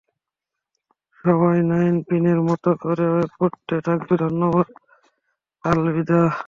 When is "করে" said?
2.83-3.07